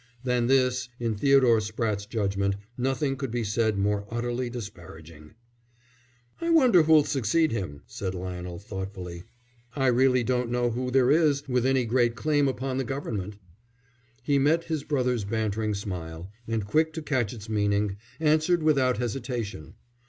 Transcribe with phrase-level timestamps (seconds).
[0.23, 5.35] Than this, in Theodore Spratte's judgment, nothing could be said more utterly disparaging.
[6.41, 9.25] "I wonder who'll succeed him," said Lionel, thoughtfully.
[9.75, 13.35] "I really don't know who there is with any great claim upon the Government."
[14.23, 19.75] He met his brother's bantering smile, and quick to catch its meaning, answered without hesitation.